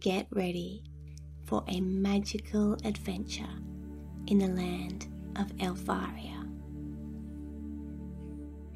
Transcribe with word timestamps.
get 0.00 0.26
ready 0.30 0.84
for 1.44 1.64
a 1.66 1.80
magical 1.80 2.74
adventure 2.84 3.48
in 4.28 4.38
the 4.38 4.46
land 4.46 5.08
of 5.36 5.48
Elvaria. 5.56 6.46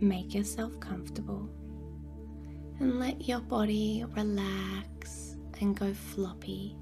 Make 0.01 0.35
yourself 0.35 0.79
comfortable 0.81 1.49
and 2.81 2.99
let 2.99 3.29
your 3.29 3.39
body 3.41 4.05
relax 4.17 5.37
and 5.61 5.77
go 5.77 5.95
floppy. 5.95 6.77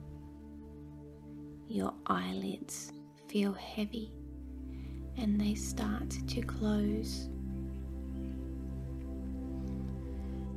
Your 1.68 1.92
eyelids 2.06 2.92
feel 3.28 3.52
heavy 3.52 4.10
and 5.18 5.38
they 5.38 5.54
start 5.54 6.08
to 6.28 6.40
close. 6.40 7.28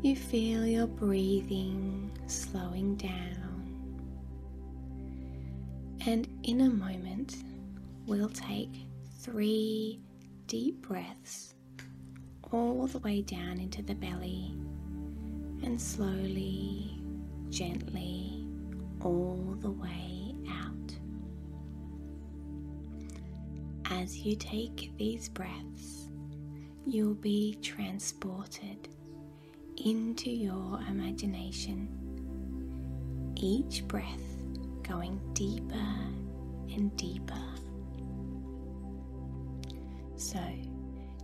You 0.02 0.16
feel 0.16 0.66
your 0.66 0.88
breathing 0.88 2.12
slowing 2.28 2.96
down. 2.96 3.53
And 6.06 6.28
in 6.44 6.62
a 6.62 6.70
moment, 6.70 7.38
we'll 8.06 8.28
take 8.28 8.88
three 9.20 10.02
deep 10.48 10.82
breaths 10.82 11.56
all 12.52 12.88
the 12.88 13.00
way 13.00 13.22
down 13.22 13.58
into 13.58 13.82
the 13.82 13.96
belly 13.96 14.54
and 15.64 15.80
slowly, 15.80 17.02
gently, 17.50 18.46
all 19.02 19.56
the 19.62 19.72
way 19.72 20.36
out. 20.50 20.94
As 23.90 24.18
you 24.18 24.36
take 24.36 24.92
these 24.98 25.30
breaths, 25.30 26.10
you'll 26.86 27.14
be 27.14 27.58
transported 27.62 28.90
into 29.86 30.30
your 30.30 30.82
imagination, 30.90 31.88
each 33.38 33.88
breath 33.88 34.33
going 34.84 35.20
deeper 35.34 35.74
and 36.74 36.96
deeper. 36.98 37.34
So, 40.16 40.40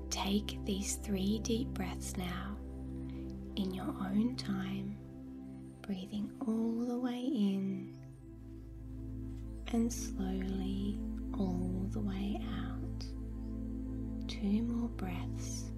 take 0.09 0.57
these 0.65 0.95
three 0.95 1.39
deep 1.39 1.69
breaths 1.69 2.15
now 2.17 2.57
in 3.55 3.73
your 3.73 3.93
own 4.01 4.35
time, 4.35 4.97
breathing 5.81 6.31
all 6.45 6.85
the 6.85 6.97
way 6.97 7.19
in 7.19 7.95
and 9.71 9.91
slowly 9.91 10.99
all 11.37 11.87
the 11.91 11.99
way 11.99 12.41
out. 12.63 13.05
Two 14.27 14.63
more 14.63 14.89
breaths 14.89 15.71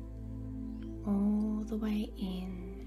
all 1.06 1.64
the 1.68 1.78
way 1.78 2.10
in 2.18 2.86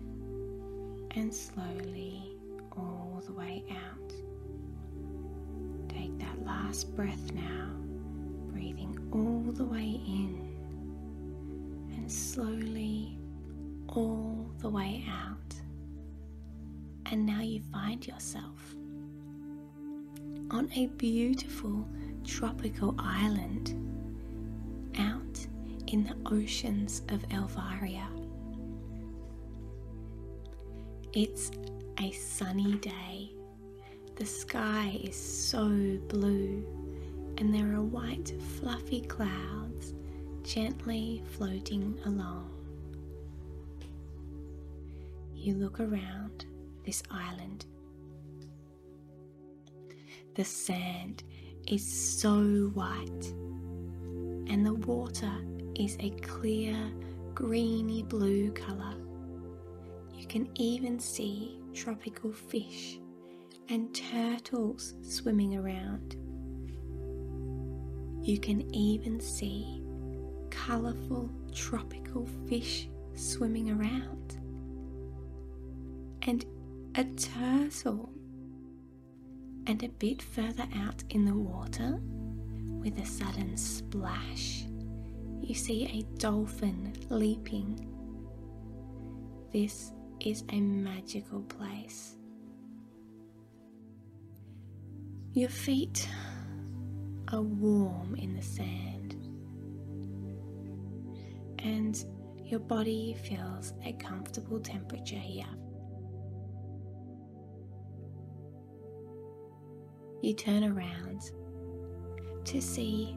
and 1.17 1.33
slowly 1.33 2.37
all 2.77 3.23
the 3.27 3.33
way 3.33 3.65
out. 3.71 3.94
Last 6.45 6.95
breath 6.95 7.33
now, 7.33 7.71
breathing 8.53 8.99
all 9.13 9.53
the 9.53 9.65
way 9.65 10.01
in 10.07 10.55
and 11.97 12.11
slowly 12.11 13.19
all 13.89 14.51
the 14.59 14.69
way 14.69 15.05
out. 15.09 15.55
And 17.07 17.25
now 17.25 17.41
you 17.41 17.63
find 17.73 18.07
yourself 18.07 18.75
on 20.51 20.71
a 20.75 20.87
beautiful 20.99 21.87
tropical 22.25 22.95
island 22.99 23.75
out 24.99 25.47
in 25.87 26.05
the 26.05 26.17
oceans 26.33 27.03
of 27.09 27.23
Elvaria. 27.29 28.07
It's 31.13 31.51
a 32.01 32.11
sunny 32.13 32.75
day. 32.77 33.34
The 34.17 34.27
sky 34.27 35.01
is 35.03 35.17
so 35.17 35.67
blue, 36.09 36.65
and 37.39 37.53
there 37.53 37.75
are 37.75 37.83
white, 37.83 38.33
fluffy 38.61 39.01
clouds 39.01 39.93
gently 40.45 41.21
floating 41.33 41.99
along. 42.05 42.49
You 45.35 45.55
look 45.55 45.81
around 45.81 46.47
this 46.87 47.03
island. 47.11 47.67
The 50.37 50.45
sand 50.45 51.25
is 51.67 51.85
so 51.85 52.71
white, 52.75 53.27
and 54.49 54.65
the 54.65 54.75
water 54.75 55.33
is 55.75 55.97
a 55.99 56.11
clear 56.21 56.77
greeny 57.35 58.05
blue 58.05 58.53
colour. 58.53 58.95
You 60.15 60.29
can 60.29 60.49
even 60.55 61.01
see 61.01 61.59
tropical 61.75 62.33
fish 62.33 63.01
and 63.69 63.95
turtles 63.95 64.95
swimming 65.03 65.57
around. 65.57 66.17
You 68.23 68.39
can 68.39 68.75
even 68.75 69.21
see 69.21 69.83
colourful 70.51 71.31
tropical 71.53 72.27
fish 72.49 72.89
swimming 73.15 73.71
around. 73.71 74.39
And 76.23 76.45
a 76.95 77.05
turtle. 77.05 78.11
And 79.67 79.83
a 79.83 79.89
bit 79.89 80.21
further 80.21 80.67
out 80.77 81.03
in 81.11 81.25
the 81.25 81.35
water, 81.35 81.99
with 82.03 82.99
a 82.99 83.07
sudden 83.07 83.57
splash, 83.57 84.65
you 85.41 85.55
see 85.55 85.87
a 85.87 86.19
dolphin 86.19 86.93
leaping. 87.09 87.87
This 89.53 89.93
is 90.21 90.45
a 90.51 90.61
magical 90.61 91.41
place. 91.43 92.17
Your 95.37 95.49
feet 95.49 96.09
are 97.33 97.43
warm 97.43 98.15
in 98.15 98.37
the 98.37 98.41
sand, 98.41 99.17
and 101.59 102.05
your 102.45 102.61
body 102.61 103.17
feels 103.25 103.73
a 103.85 103.95
comfortable 103.95 104.61
temperature 104.61 105.17
here. 105.17 105.49
You 110.23 110.35
turn 110.35 110.63
around 110.63 111.33
to 112.45 112.63
see 112.63 113.17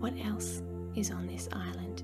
what 0.00 0.12
else 0.26 0.62
is 0.94 1.10
on 1.10 1.26
this 1.26 1.48
island. 1.50 2.02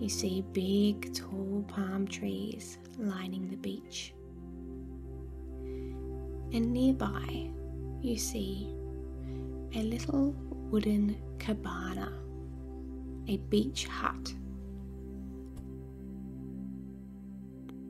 You 0.00 0.08
see 0.08 0.44
big, 0.52 1.12
tall 1.14 1.64
palm 1.66 2.06
trees 2.06 2.78
lining 2.96 3.48
the 3.48 3.56
beach. 3.56 4.14
And 6.52 6.72
nearby, 6.72 7.48
you 8.00 8.18
see 8.18 8.68
a 9.74 9.82
little 9.82 10.34
wooden 10.70 11.16
cabana, 11.38 12.12
a 13.28 13.36
beach 13.36 13.86
hut. 13.86 14.34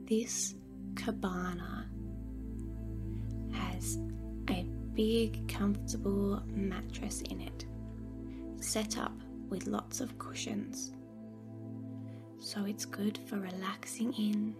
This 0.05 0.55
cabana 0.95 1.89
has 3.53 3.97
a 4.49 4.63
big, 4.93 5.47
comfortable 5.47 6.43
mattress 6.53 7.21
in 7.21 7.41
it, 7.41 7.65
set 8.59 8.97
up 8.97 9.13
with 9.49 9.65
lots 9.67 10.01
of 10.01 10.17
cushions. 10.19 10.93
So 12.39 12.65
it's 12.65 12.85
good 12.85 13.17
for 13.25 13.39
relaxing 13.39 14.13
in 14.13 14.55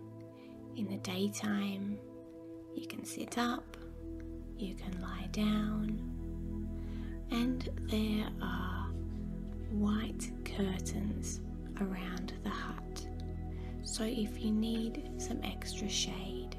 in 0.76 0.88
the 0.88 0.98
daytime. 0.98 1.98
You 2.76 2.88
can 2.88 3.04
sit 3.04 3.38
up, 3.38 3.76
you 4.62 4.76
can 4.76 5.02
lie 5.02 5.28
down, 5.32 6.00
and 7.32 7.70
there 7.90 8.28
are 8.42 8.88
white 9.72 10.30
curtains 10.46 11.42
around 11.80 12.34
the 12.44 12.50
hut. 12.50 13.08
So 13.84 14.04
if 14.04 14.40
you 14.40 14.52
need 14.52 15.10
some 15.18 15.42
extra 15.44 15.90
shade, 15.90 16.56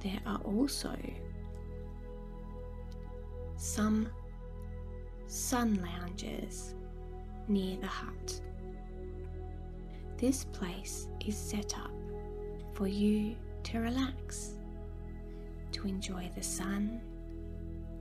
there 0.00 0.20
are 0.26 0.40
also 0.44 0.96
some 3.56 4.08
sun 5.26 5.78
lounges 5.82 6.74
near 7.46 7.76
the 7.76 7.86
hut. 7.86 8.40
This 10.16 10.44
place 10.46 11.08
is 11.24 11.36
set 11.36 11.76
up 11.78 11.92
for 12.74 12.86
you 12.88 13.36
to 13.64 13.78
relax, 13.78 14.54
to 15.72 15.86
enjoy 15.86 16.30
the 16.34 16.42
sun 16.42 17.00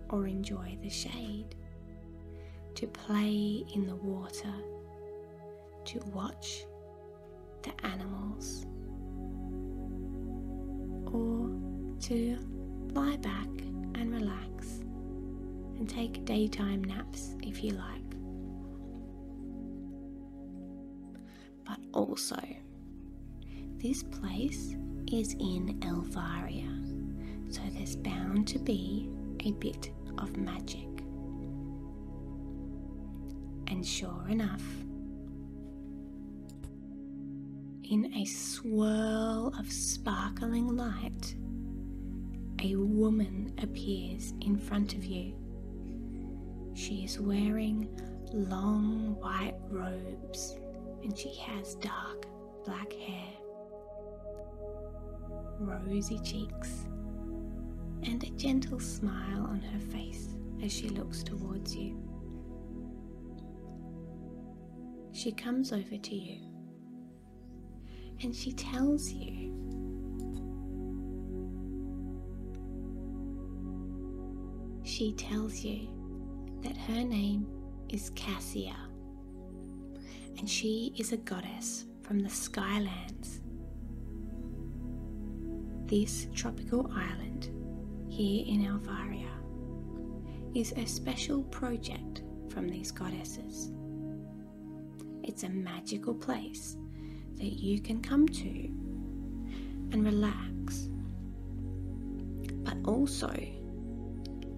or 0.10 0.28
enjoy 0.28 0.78
the 0.82 0.90
shade, 0.90 1.56
to 2.76 2.88
play 2.88 3.64
in 3.74 3.88
the 3.88 3.96
water, 3.96 4.54
to 5.86 6.00
watch 6.14 6.66
the 7.64 7.72
animals, 7.86 8.66
or 11.06 11.50
to 12.02 12.38
lie 12.94 13.18
back 13.18 13.48
and 13.96 14.12
relax 14.12 14.82
and 15.78 15.90
take 15.90 16.26
daytime 16.26 16.84
naps 16.84 17.36
if 17.44 17.64
you 17.64 17.72
like. 17.72 18.02
But 21.66 21.80
also, 21.94 22.40
this 23.78 24.04
place 24.04 24.76
is 25.12 25.34
in 25.40 25.80
Elvaria, 25.82 26.81
so 27.52 27.62
there's 27.74 27.98
bound 27.98 28.48
to 28.48 28.60
be 28.60 29.10
a 29.46 29.52
bit 29.52 29.92
of 30.18 30.38
magic. 30.38 30.88
And 33.68 33.86
sure 33.86 34.26
enough, 34.30 34.64
in 37.84 38.12
a 38.16 38.26
swirl 38.26 39.54
of 39.60 39.70
sparkling 39.72 40.78
light, 40.78 41.36
a 42.64 42.76
woman 42.76 43.54
appears 43.62 44.34
in 44.42 44.58
front 44.58 44.94
of 44.94 45.04
you. 45.04 45.34
She 46.74 47.04
is 47.04 47.20
wearing 47.20 47.90
long 48.34 49.18
white 49.20 49.56
robes 49.70 50.56
and 51.04 51.18
she 51.18 51.36
has 51.36 51.76
dark 51.76 52.28
black 52.64 52.94
hair, 52.94 53.34
rosy 55.60 56.20
cheeks, 56.20 56.86
and 58.04 58.24
a 58.24 58.30
gentle 58.32 58.80
smile 58.80 59.44
on 59.44 59.62
her 59.62 59.80
face 59.80 60.36
as 60.64 60.72
she 60.72 60.90
looks 60.90 61.24
towards 61.24 61.76
you. 61.76 61.98
She 65.14 65.32
comes 65.32 65.72
over 65.72 65.98
to 65.98 66.16
you 66.16 66.40
and 68.24 68.36
she 68.36 68.52
tells 68.54 69.12
you 69.12 69.58
she 74.84 75.14
tells 75.14 75.60
you 75.64 75.88
that 76.64 76.78
her 76.78 77.04
name 77.04 77.48
is 77.90 78.12
Cassia 78.12 78.76
and 80.38 80.50
she 80.50 80.94
is 80.98 81.12
a 81.12 81.18
goddess 81.18 81.86
from 82.02 82.20
the 82.20 82.30
Skylands. 82.30 83.40
This 85.88 86.28
tropical 86.34 86.92
island 86.96 87.31
here 88.22 88.46
in 88.46 88.62
Elvaria 88.66 89.32
is 90.54 90.74
a 90.74 90.86
special 90.86 91.42
project 91.46 92.22
from 92.50 92.68
these 92.68 92.92
goddesses. 92.92 93.72
It's 95.24 95.42
a 95.42 95.50
magical 95.50 96.14
place 96.14 96.78
that 97.38 97.54
you 97.54 97.82
can 97.82 98.00
come 98.00 98.28
to 98.28 98.50
and 99.92 100.06
relax, 100.06 100.88
but 102.64 102.78
also 102.86 103.30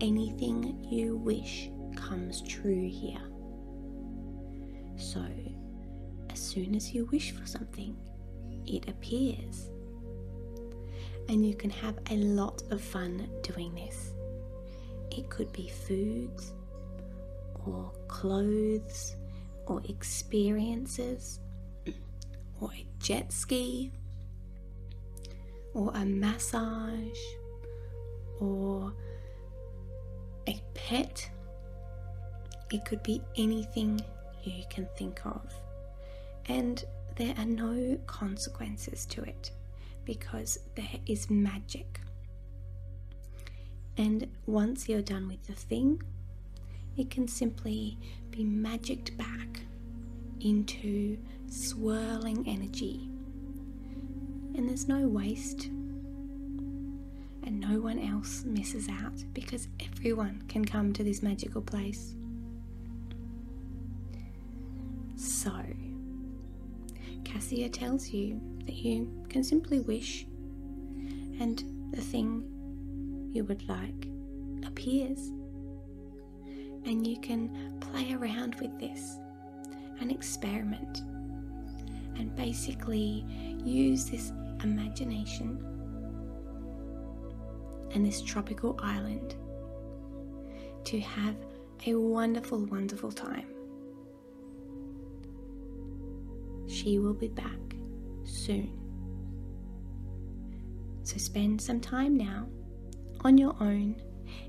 anything 0.01 0.86
you 0.92 1.15
wish 1.15 1.69
comes 1.95 2.42
true 2.42 2.89
here. 2.89 3.30
So, 4.98 5.25
as 6.30 6.39
soon 6.39 6.75
as 6.75 6.94
you 6.94 7.06
wish 7.13 7.31
for 7.31 7.45
something, 7.45 7.95
it 8.65 8.89
appears. 8.89 9.69
And 11.30 11.46
you 11.46 11.56
can 11.56 11.70
have 11.70 11.98
a 12.12 12.18
lot 12.18 12.64
of 12.70 12.81
fun 12.81 13.30
doing 13.42 13.74
this. 13.74 14.14
It 15.12 15.30
could 15.30 15.52
be 15.54 15.70
foods, 15.70 16.54
or 17.66 17.92
clothes, 18.08 19.16
or 19.66 19.81
experiences, 19.88 21.40
or 22.60 22.72
a 22.74 22.86
jet 23.00 23.31
ski, 23.31 23.92
or 25.74 25.92
a 25.96 26.06
massage, 26.06 27.20
or 28.40 28.94
a 30.48 30.62
pet. 30.74 31.30
It 32.72 32.86
could 32.86 33.02
be 33.04 33.22
anything 33.38 34.02
you 34.44 34.64
can 34.70 34.88
think 34.98 35.25
of. 35.25 35.54
And 36.48 36.84
there 37.16 37.34
are 37.38 37.46
no 37.46 37.98
consequences 38.08 39.06
to 39.08 39.24
it 39.24 39.52
because 40.06 40.60
there 40.76 41.00
is 41.06 41.30
magic. 41.30 42.02
And 43.98 44.28
once 44.46 44.90
you're 44.90 45.02
done 45.02 45.28
with 45.28 45.46
the 45.46 45.54
thing, 45.54 46.02
it 46.98 47.10
can 47.10 47.28
simply 47.28 47.98
be 48.32 48.44
magicked 48.44 49.16
back 49.18 49.62
into 50.40 51.18
swirling 51.48 52.44
energy. 52.48 53.08
And 54.56 54.68
there's 54.70 54.88
no 54.88 55.08
waste, 55.08 55.66
and 57.44 57.60
no 57.60 57.80
one 57.80 58.00
else 58.00 58.44
misses 58.44 58.88
out 58.90 59.24
because 59.34 59.68
everyone 59.80 60.44
can 60.48 60.64
come 60.66 60.94
to 60.94 61.04
this 61.04 61.24
magical 61.24 61.62
place. 61.62 62.16
So, 65.16 65.52
Cassia 67.24 67.70
tells 67.70 68.10
you 68.10 68.42
that 68.65 68.75
you 68.75 69.10
can 69.30 69.44
simply 69.44 69.80
wish, 69.80 70.25
and 71.39 71.63
the 71.92 72.01
thing 72.01 73.30
you 73.33 73.44
would 73.44 73.68
like 73.68 74.07
appears. 74.65 75.31
And 76.86 77.07
you 77.07 77.19
can 77.19 77.77
play 77.80 78.13
around 78.13 78.56
with 78.56 78.77
this 78.80 79.18
and 80.00 80.12
experiment 80.12 81.01
and 82.18 82.36
basically 82.36 83.25
use 83.63 84.06
this 84.06 84.31
imagination 84.63 85.57
and 87.94 88.06
this 88.06 88.21
tropical 88.21 88.77
island 88.81 89.36
to 90.83 91.00
have 91.00 91.36
a 91.86 91.95
wonderful, 91.95 92.65
wonderful 92.65 93.12
time. 93.12 93.48
She 96.68 97.00
will 97.00 97.13
be 97.13 97.27
back 97.27 97.62
soon. 98.34 98.80
So 101.04 101.18
spend 101.18 101.62
some 101.62 101.80
time 101.80 102.18
now 102.18 102.48
on 103.22 103.38
your 103.38 103.56
own 103.60 104.02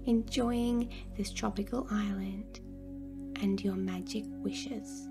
enjoying 0.07 0.93
this 1.17 1.33
tropical 1.33 1.87
island 1.91 2.61
and 3.41 3.63
your 3.63 3.75
magic 3.75 4.25
wishes. 4.29 5.09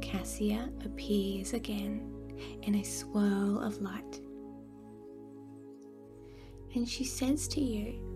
Cassia 0.00 0.68
appears 0.84 1.54
again 1.54 2.02
in 2.62 2.76
a 2.76 2.82
swirl 2.82 3.60
of 3.60 3.80
light. 3.80 4.20
And 6.74 6.88
she 6.88 7.04
says 7.04 7.48
to 7.48 7.60
you 7.60 8.09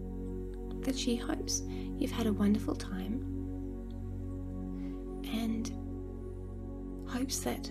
that 0.84 0.96
she 0.98 1.16
hopes 1.16 1.62
you've 1.98 2.10
had 2.10 2.26
a 2.26 2.32
wonderful 2.32 2.75
time 2.75 3.34
and 5.24 5.72
hopes 7.08 7.41
that 7.41 7.70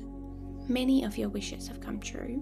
many 0.68 1.04
of 1.04 1.18
your 1.18 1.30
wishes 1.30 1.68
have 1.68 1.80
come 1.80 2.00
true. 2.00 2.42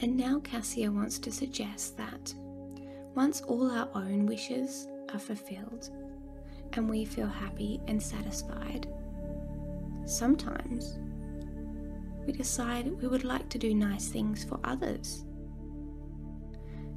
And 0.00 0.16
now 0.16 0.40
Cassia 0.40 0.90
wants 0.90 1.18
to 1.18 1.30
suggest 1.30 1.96
that 1.98 2.34
once 3.14 3.42
all 3.42 3.70
our 3.70 3.88
own 3.94 4.24
wishes 4.24 4.88
are 5.12 5.18
fulfilled, 5.18 5.90
and 6.72 6.88
we 6.88 7.04
feel 7.04 7.26
happy 7.26 7.80
and 7.86 8.02
satisfied, 8.02 8.88
sometimes 10.06 10.98
we 12.26 12.32
decide 12.32 12.90
we 13.02 13.08
would 13.08 13.24
like 13.24 13.48
to 13.50 13.58
do 13.58 13.74
nice 13.74 14.08
things 14.08 14.44
for 14.44 14.58
others. 14.64 15.24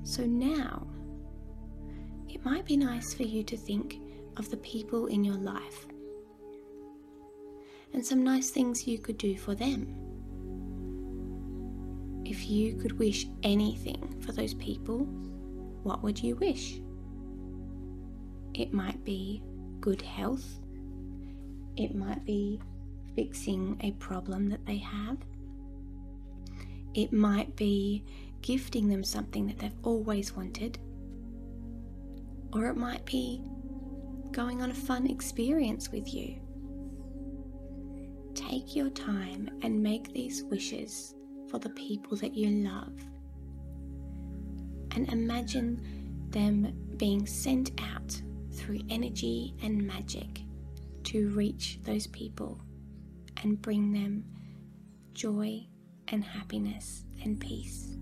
So 0.04 0.26
now, 0.26 0.88
it 2.30 2.44
might 2.44 2.66
be 2.66 2.78
nice 2.78 3.14
for 3.14 3.24
you 3.24 3.44
to 3.44 3.58
think 3.58 4.00
of 4.38 4.50
the 4.50 4.58
people 4.58 5.08
in 5.08 5.24
your 5.24 5.38
life 5.38 5.88
and 7.94 8.06
some 8.06 8.24
nice 8.24 8.50
things 8.50 8.88
you 8.88 8.98
could 8.98 9.18
do 9.18 9.38
for 9.38 9.56
them. 9.56 9.88
If 12.26 12.50
you 12.50 12.74
could 12.76 12.98
wish 12.98 13.28
anything 13.44 14.22
for 14.26 14.32
those 14.32 14.54
people, 14.56 15.06
what 15.84 16.02
would 16.02 16.22
you 16.22 16.36
wish? 16.36 16.80
It 18.54 18.74
might 18.74 19.04
be 19.06 19.44
good 19.80 20.02
health. 20.02 20.60
It 21.78 21.96
might 21.96 22.26
be 22.26 22.60
fixing 23.16 23.78
a 23.82 23.92
problem 23.92 24.50
that 24.50 24.66
they 24.66 24.78
have. 24.78 25.18
It 26.94 27.12
might 27.12 27.56
be 27.56 28.04
gifting 28.44 28.88
them 28.88 29.04
something 29.04 29.48
that 29.48 29.58
they've 29.58 29.72
always 29.82 30.36
wanted. 30.36 30.78
Or 32.52 32.68
it 32.68 32.78
might 32.78 33.04
be 33.06 33.42
going 34.32 34.62
on 34.62 34.70
a 34.70 34.76
fun 34.76 35.08
experience 35.08 35.90
with 35.90 36.14
you. 36.14 36.40
Take 38.36 38.76
your 38.76 38.90
time 38.90 39.50
and 39.64 39.82
make 39.82 40.14
these 40.14 40.44
wishes 40.44 41.16
for 41.50 41.58
the 41.58 41.70
people 41.70 42.18
that 42.18 42.36
you 42.36 42.50
love. 42.68 42.94
And 44.96 45.12
imagine 45.12 46.28
them 46.30 46.74
being 46.98 47.26
sent 47.26 47.72
out 47.82 48.22
through 48.52 48.82
energy 48.90 49.56
and 49.64 49.88
magic 49.88 50.42
to 51.06 51.30
reach 51.30 51.80
those 51.84 52.08
people 52.08 52.60
and 53.42 53.62
bring 53.62 53.92
them 53.92 54.26
joy 55.14 55.66
and 56.10 56.24
happiness 56.24 57.06
and 57.24 57.40
peace. 57.40 57.96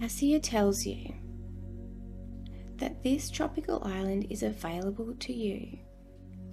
Cassia 0.00 0.38
tells 0.40 0.84
you 0.84 1.14
that 2.76 3.02
this 3.02 3.30
tropical 3.30 3.82
island 3.84 4.26
is 4.30 4.42
available 4.42 5.14
to 5.20 5.32
you 5.32 5.78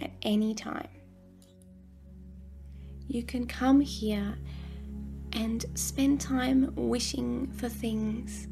at 0.01 0.11
any 0.21 0.55
time. 0.55 0.87
You 3.07 3.23
can 3.23 3.45
come 3.45 3.81
here 3.81 4.37
and 5.33 5.65
spend 5.75 6.21
time 6.21 6.71
wishing 6.75 7.51
for 7.51 7.67
things, 7.67 8.47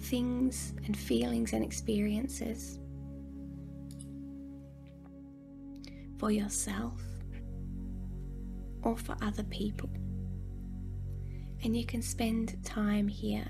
things 0.00 0.74
and 0.84 0.96
feelings 0.96 1.52
and 1.52 1.64
experiences 1.64 2.80
for 6.18 6.30
yourself 6.30 7.00
or 8.82 8.96
for 8.96 9.16
other 9.22 9.44
people. 9.44 9.90
And 11.66 11.76
you 11.76 11.84
can 11.84 12.00
spend 12.00 12.64
time 12.64 13.08
here 13.08 13.44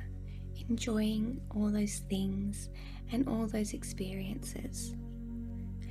enjoying 0.71 1.39
all 1.55 1.71
those 1.71 1.99
things 2.09 2.71
and 3.13 3.29
all 3.29 3.47
those 3.47 3.75
experiences 3.75 4.95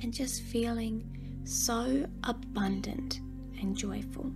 and 0.02 0.12
just 0.12 0.42
feeling 0.42 1.40
so 1.44 2.04
abundant 2.24 3.20
and 3.60 3.76
joyful. 3.76 4.32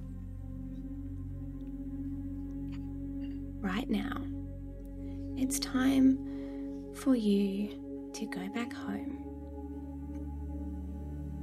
Right 3.60 3.90
now, 3.90 4.22
it's 5.36 5.58
time 5.58 6.16
for 6.94 7.16
you 7.16 8.10
to 8.12 8.24
go 8.26 8.48
back 8.50 8.72
home. 8.72 9.18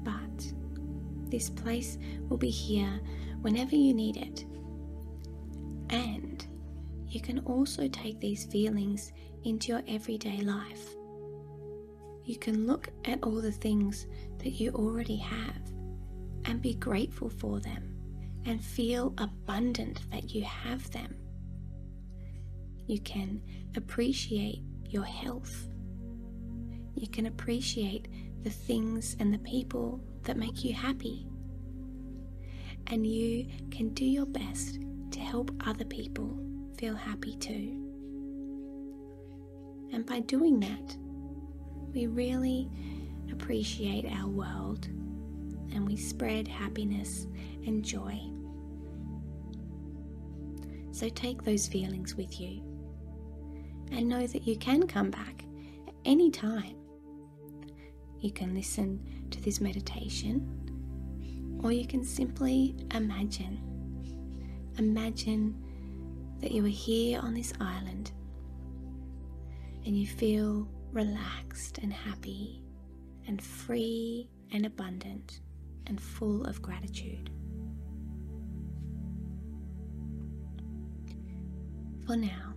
But 0.02 1.30
this 1.30 1.50
place 1.50 1.98
will 2.30 2.38
be 2.38 2.50
here 2.50 3.02
whenever 3.42 3.76
you 3.76 3.94
need 3.94 4.16
it. 4.16 4.46
Can 7.28 7.40
also 7.40 7.90
take 7.90 8.22
these 8.22 8.46
feelings 8.46 9.12
into 9.44 9.74
your 9.74 9.82
everyday 9.86 10.38
life. 10.38 10.96
You 12.24 12.38
can 12.38 12.66
look 12.66 12.88
at 13.04 13.22
all 13.22 13.42
the 13.42 13.52
things 13.52 14.08
that 14.38 14.52
you 14.52 14.72
already 14.72 15.18
have 15.18 15.62
and 16.46 16.62
be 16.62 16.76
grateful 16.76 17.30
for 17.30 17.60
them 17.60 17.94
and 18.46 18.64
feel 18.64 19.14
abundant 19.18 20.10
that 20.10 20.34
you 20.34 20.46
have 20.46 20.90
them. 20.92 21.18
You 22.86 23.02
can 23.02 23.42
appreciate 23.76 24.64
your 24.86 25.04
health. 25.04 25.68
You 26.96 27.10
can 27.10 27.26
appreciate 27.26 28.08
the 28.44 28.52
things 28.52 29.18
and 29.20 29.34
the 29.34 29.40
people 29.40 30.02
that 30.24 30.38
make 30.38 30.64
you 30.64 30.74
happy. 30.74 31.28
And 32.88 33.06
you 33.06 33.50
can 33.70 33.90
do 33.90 34.06
your 34.06 34.28
best 34.28 34.80
to 35.12 35.20
help 35.20 35.52
other 35.66 35.84
people 35.84 36.47
feel 36.78 36.96
happy 36.96 37.36
too. 37.38 37.84
And 39.92 40.06
by 40.06 40.20
doing 40.22 40.60
that, 40.60 40.98
we 41.94 42.08
really 42.08 42.70
appreciate 43.32 44.06
our 44.06 44.28
world 44.28 44.86
and 45.74 45.88
we 45.88 45.96
spread 45.96 46.48
happiness 46.48 47.28
and 47.66 47.84
joy. 47.84 48.20
So 50.92 51.10
take 51.10 51.44
those 51.44 51.68
feelings 51.68 52.16
with 52.16 52.40
you 52.40 52.62
and 53.92 54.08
know 54.08 54.28
that 54.28 54.48
you 54.48 54.58
can 54.58 54.88
come 54.88 55.10
back 55.10 55.46
at 55.88 55.94
any 56.06 56.30
time. 56.32 56.76
You 58.20 58.32
can 58.32 58.54
listen 58.54 59.28
to 59.32 59.42
this 59.42 59.62
meditation 59.62 61.60
or 61.64 61.72
you 61.72 61.88
can 61.88 62.04
simply 62.04 62.76
imagine. 62.94 63.62
Imagine 64.78 65.56
that 66.42 66.52
you 66.52 66.64
are 66.64 66.70
here 66.70 67.20
on 67.20 67.34
this 67.34 67.54
island 67.60 68.12
and 69.86 69.98
you 69.98 70.06
feel 70.06 70.68
relaxed 70.92 71.80
and 71.80 71.92
happy 71.92 72.62
and 73.28 73.42
free 73.42 74.30
and 74.52 74.66
abundant 74.66 75.42
and 75.88 76.00
full 76.00 76.46
of 76.46 76.62
gratitude. 76.62 77.30
For 82.06 82.16
now, 82.16 82.54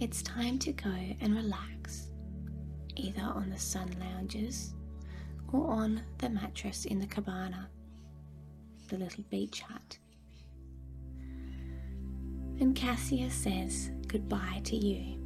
it's 0.00 0.22
time 0.22 0.58
to 0.60 0.72
go 0.72 0.94
and 1.20 1.34
relax, 1.34 2.08
either 2.96 3.22
on 3.22 3.50
the 3.50 3.58
sun 3.58 3.94
lounges 4.00 4.74
or 5.52 5.70
on 5.70 6.02
the 6.18 6.30
mattress 6.30 6.84
in 6.84 6.98
the 6.98 7.06
cabana, 7.06 7.68
the 8.88 8.96
little 8.96 9.24
beach 9.30 9.60
hut. 9.60 9.98
And 12.60 12.74
Cassia 12.74 13.30
says 13.30 13.90
goodbye 14.08 14.60
to 14.64 14.76
you, 14.76 15.16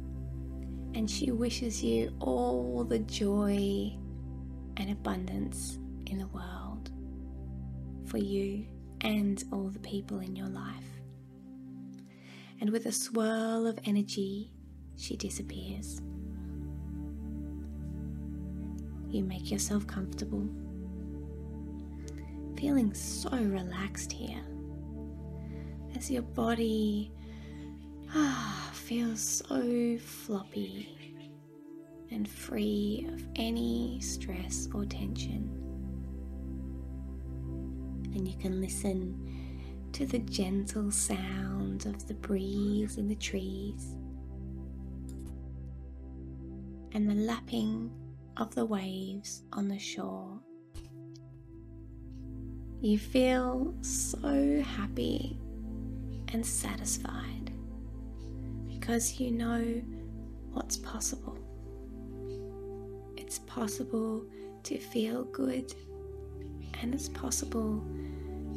and 0.93 1.09
she 1.09 1.31
wishes 1.31 1.83
you 1.83 2.15
all 2.19 2.83
the 2.83 2.99
joy 2.99 3.97
and 4.77 4.91
abundance 4.91 5.79
in 6.05 6.19
the 6.19 6.27
world 6.27 6.91
for 8.05 8.19
you 8.19 8.67
and 9.01 9.43
all 9.51 9.69
the 9.69 9.79
people 9.79 10.19
in 10.19 10.35
your 10.35 10.47
life. 10.47 10.85
And 12.61 12.69
with 12.69 12.85
a 12.85 12.91
swirl 12.91 13.65
of 13.65 13.79
energy, 13.83 14.51
she 14.95 15.17
disappears. 15.17 16.01
You 19.09 19.23
make 19.23 19.49
yourself 19.49 19.87
comfortable, 19.87 20.47
feeling 22.57 22.93
so 22.93 23.31
relaxed 23.31 24.11
here 24.11 24.43
as 25.95 26.11
your 26.11 26.21
body 26.21 27.11
ah, 28.15 28.69
feels 28.73 29.21
so 29.21 29.97
floppy 29.97 30.89
and 32.11 32.27
free 32.27 33.07
of 33.11 33.25
any 33.35 33.99
stress 34.01 34.67
or 34.73 34.85
tension. 34.85 35.49
And 38.13 38.27
you 38.27 38.37
can 38.37 38.61
listen 38.61 39.89
to 39.93 40.05
the 40.05 40.19
gentle 40.19 40.91
sound 40.91 41.85
of 41.85 42.07
the 42.07 42.13
breeze 42.13 42.97
in 42.97 43.07
the 43.07 43.15
trees 43.15 43.95
and 46.93 47.09
the 47.09 47.15
lapping 47.15 47.91
of 48.37 48.53
the 48.53 48.65
waves 48.65 49.43
on 49.53 49.67
the 49.67 49.79
shore. 49.79 50.39
You 52.81 52.99
feel 52.99 53.73
so 53.81 54.61
happy 54.61 55.39
and 56.33 56.45
satisfied 56.45 57.42
because 58.83 59.17
you 59.17 59.31
know 59.31 59.81
what's 60.51 60.75
possible. 60.75 61.37
It's 63.15 63.39
possible 63.39 64.25
to 64.63 64.77
feel 64.77 65.23
good 65.23 65.73
and 66.81 66.93
it's 66.93 67.07
possible 67.07 67.81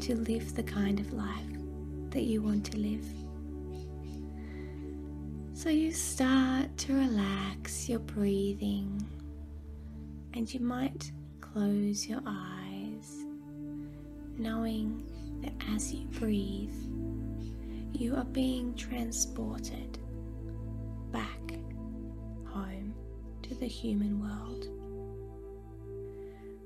to 0.00 0.16
live 0.16 0.56
the 0.56 0.64
kind 0.64 0.98
of 0.98 1.12
life 1.12 1.30
that 2.10 2.24
you 2.24 2.42
want 2.42 2.66
to 2.72 2.76
live. 2.76 3.06
So 5.54 5.68
you 5.68 5.92
start 5.92 6.76
to 6.78 6.94
relax 6.94 7.88
your 7.88 8.00
breathing 8.00 9.06
and 10.34 10.52
you 10.52 10.58
might 10.58 11.12
close 11.40 12.04
your 12.04 12.20
eyes, 12.26 13.24
knowing 14.36 15.06
that 15.42 15.52
as 15.72 15.94
you 15.94 16.04
breathe, 16.18 16.74
you 17.92 18.16
are 18.16 18.24
being 18.24 18.74
transported 18.74 19.85
the 23.58 23.66
human 23.66 24.20
world. 24.20 24.68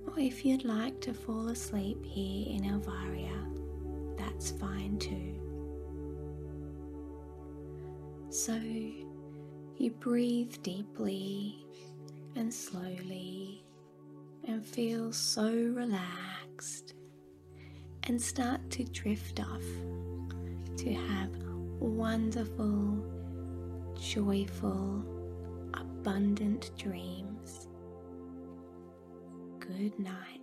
Or 0.06 0.18
if 0.18 0.44
you'd 0.44 0.64
like 0.64 1.00
to 1.02 1.14
fall 1.14 1.48
asleep 1.48 2.04
here 2.04 2.56
in 2.56 2.64
Elvaria, 2.64 4.18
that's 4.18 4.50
fine 4.50 4.98
too. 4.98 5.34
So 8.30 8.54
you 9.76 9.90
breathe 9.98 10.54
deeply 10.62 11.64
and 12.36 12.52
slowly 12.52 13.64
and 14.46 14.64
feel 14.64 15.12
so 15.12 15.50
relaxed 15.52 16.94
and 18.04 18.20
start 18.20 18.68
to 18.70 18.84
drift 18.84 19.40
off 19.40 19.64
to 20.76 20.92
have 20.92 21.30
wonderful, 21.78 23.04
joyful, 24.00 25.19
abundant 26.00 26.70
dreams. 26.78 27.68
Good 29.58 29.98
night. 29.98 30.39